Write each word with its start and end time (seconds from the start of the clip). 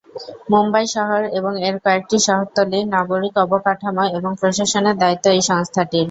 মুম্বাই 0.51 0.85
শহর 0.95 1.21
এবং 1.37 1.53
এর 1.67 1.75
কয়েকটি 1.85 2.17
শহরতলির 2.27 2.85
নাগরিক 2.95 3.33
অবকাঠামো 3.43 4.03
এবং 4.17 4.31
প্রশাসনের 4.41 4.95
দায়িত্ব 5.01 5.25
এই 5.31 5.41
সংস্থাটির। 5.49 5.99